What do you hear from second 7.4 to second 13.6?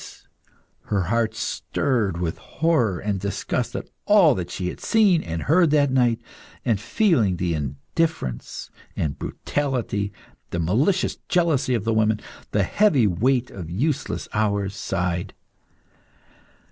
indifference and brutality, the malicious jealousy of women, the heavy weight